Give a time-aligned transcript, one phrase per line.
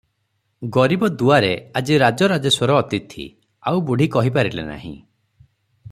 [0.77, 1.51] ଗରିବ ଦୁଆରେ
[1.81, 3.29] ଆଜି ରାଜରାଜେଶ୍ୱର ଅତିଥି-
[3.73, 4.95] ଆଉ ବୁଢ଼ୀ କହିପାରିଲେ ନାହିଁ।